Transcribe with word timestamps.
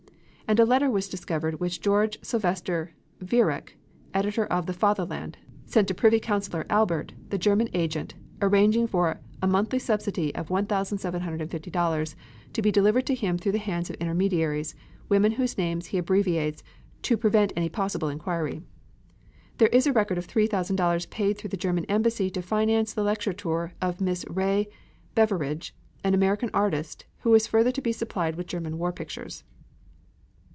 And 0.51 0.59
a 0.59 0.65
letter 0.65 0.89
was 0.91 1.07
discovered 1.07 1.61
which 1.61 1.79
George 1.79 2.19
Sylvester 2.21 2.91
Viereck, 3.21 3.77
editor 4.13 4.45
of 4.47 4.65
the 4.65 4.73
Fatherland, 4.73 5.37
sent 5.63 5.87
to 5.87 5.93
Privy 5.93 6.19
Councilor 6.19 6.65
Albert, 6.69 7.13
the 7.29 7.37
German 7.37 7.69
agent, 7.73 8.15
arranging 8.41 8.85
for 8.85 9.21
a 9.41 9.47
monthly 9.47 9.79
subsidy 9.79 10.35
of 10.35 10.49
$1,750, 10.49 12.15
to 12.51 12.61
be 12.61 12.69
delivered 12.69 13.05
to 13.05 13.15
him 13.15 13.37
through 13.37 13.53
the 13.53 13.59
hands 13.59 13.89
of 13.89 13.95
intermediaries 14.01 14.75
women 15.07 15.31
whose 15.31 15.57
names 15.57 15.85
he 15.85 15.97
abbreviates 15.97 16.63
"to 17.03 17.15
prevent 17.15 17.53
any 17.55 17.69
possible 17.69 18.09
inquiry." 18.09 18.61
There 19.57 19.69
is 19.69 19.87
a 19.87 19.93
record 19.93 20.17
of 20.17 20.27
$3,000 20.27 21.09
paid 21.09 21.37
through 21.37 21.49
the 21.51 21.55
German 21.55 21.85
embassy 21.85 22.29
to 22.29 22.41
finance 22.41 22.91
the 22.91 23.03
lecture 23.03 23.31
tour 23.31 23.71
of 23.81 24.01
Miss 24.01 24.25
Ray 24.29 24.67
Beveridge, 25.15 25.73
an 26.03 26.13
American 26.13 26.49
artist, 26.53 27.05
who 27.19 27.29
was 27.29 27.47
further 27.47 27.71
to 27.71 27.81
be 27.81 27.93
supplied 27.93 28.35
with 28.35 28.47
German 28.47 28.77
war 28.77 28.91
pictures. 28.91 29.45